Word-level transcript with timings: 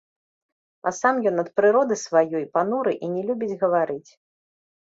А 0.89 0.93
сам 0.99 1.15
ён 1.31 1.35
ад 1.43 1.51
прыроды 1.59 1.97
сваёй 2.05 2.45
пануры 2.57 2.95
і 3.03 3.07
не 3.15 3.21
любіць 3.29 3.59
гаварыць. 3.61 4.09